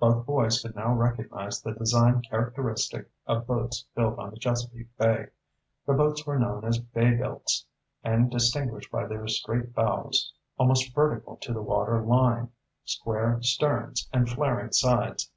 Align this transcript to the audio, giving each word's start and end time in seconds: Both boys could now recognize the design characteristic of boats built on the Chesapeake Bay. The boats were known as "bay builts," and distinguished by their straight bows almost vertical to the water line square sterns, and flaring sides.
Both 0.00 0.26
boys 0.26 0.60
could 0.60 0.74
now 0.74 0.92
recognize 0.92 1.62
the 1.62 1.70
design 1.70 2.20
characteristic 2.22 3.08
of 3.28 3.46
boats 3.46 3.86
built 3.94 4.18
on 4.18 4.30
the 4.30 4.36
Chesapeake 4.36 4.88
Bay. 4.96 5.28
The 5.86 5.92
boats 5.92 6.26
were 6.26 6.36
known 6.36 6.64
as 6.64 6.80
"bay 6.80 7.14
builts," 7.14 7.64
and 8.02 8.28
distinguished 8.28 8.90
by 8.90 9.06
their 9.06 9.28
straight 9.28 9.72
bows 9.74 10.32
almost 10.58 10.92
vertical 10.92 11.36
to 11.36 11.52
the 11.52 11.62
water 11.62 12.02
line 12.02 12.50
square 12.84 13.40
sterns, 13.40 14.08
and 14.12 14.28
flaring 14.28 14.72
sides. 14.72 15.30